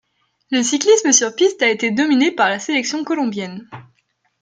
Le 0.49 0.63
cyclisme 0.63 1.11
sur 1.11 1.35
piste 1.35 1.61
a 1.61 1.69
été 1.69 1.91
dominé 1.91 2.31
par 2.31 2.49
la 2.49 2.57
sélection 2.57 3.03
colombienne. 3.03 3.69